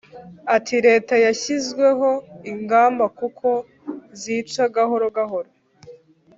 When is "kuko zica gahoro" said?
3.19-5.05